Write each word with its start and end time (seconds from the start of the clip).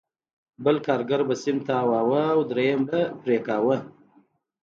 بل 0.63 0.77
کارګر 0.85 1.21
به 1.27 1.35
سیم 1.43 1.57
تاواوه 1.67 2.23
او 2.35 2.39
درېیم 2.51 2.81
به 2.89 2.99
پرې 3.21 3.37
کاوه 3.47 3.77